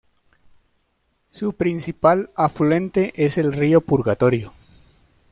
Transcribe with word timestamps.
Su 1.29 1.53
principal 1.53 2.31
afluente 2.33 3.13
es 3.17 3.37
el 3.37 3.53
río 3.53 3.81
Purgatorio. 3.81 4.51